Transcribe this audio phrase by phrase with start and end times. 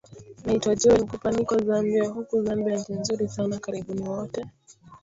[0.45, 4.45] naitwa joel mkupa niko zambia huku zambia nchi nzuri sana karibuni wote